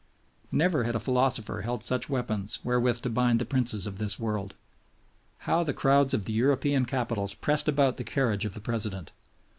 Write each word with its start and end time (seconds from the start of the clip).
Never 0.51 0.83
had 0.83 0.95
a 0.95 0.99
philosopher 0.99 1.61
held 1.61 1.83
such 1.83 2.09
weapons 2.09 2.57
wherewith 2.63 3.01
to 3.03 3.09
bind 3.11 3.37
the 3.37 3.45
princes 3.45 3.85
of 3.85 3.99
this 3.99 4.17
world. 4.17 4.55
How 5.45 5.63
the 5.63 5.75
crowds 5.75 6.15
of 6.15 6.25
the 6.25 6.33
European 6.33 6.85
capitals 6.87 7.35
pressed 7.35 7.67
about 7.67 7.97
the 7.97 8.03
carriage 8.03 8.43
of 8.43 8.55
the 8.55 8.61
President! 8.61 9.11